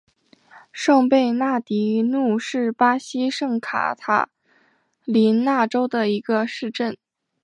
[0.71, 4.29] 圣贝纳迪努是巴西圣卡塔
[5.05, 6.97] 琳娜州的一个市镇。